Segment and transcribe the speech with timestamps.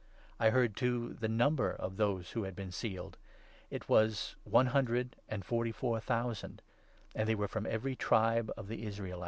[0.39, 3.19] I heard, 4 too, the number of those who had been sealed.
[3.69, 6.63] It was one hundred and forty four thousand;
[7.13, 9.19] and they were from every tribe of the Israelites.